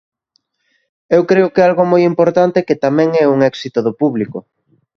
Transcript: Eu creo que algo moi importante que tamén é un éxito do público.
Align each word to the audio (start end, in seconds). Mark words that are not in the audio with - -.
Eu 1.15 1.21
creo 1.29 1.51
que 1.53 1.61
algo 1.67 1.83
moi 1.91 2.03
importante 2.11 2.65
que 2.67 2.81
tamén 2.85 3.09
é 3.23 3.25
un 3.33 3.39
éxito 3.51 3.79
do 3.83 3.93
público. 4.01 4.39